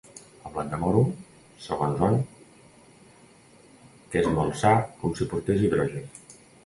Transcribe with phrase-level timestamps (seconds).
[0.49, 1.01] El blat de moro,
[1.65, 2.17] segons on,
[4.15, 6.11] que és molt sa com si portés hidrogen.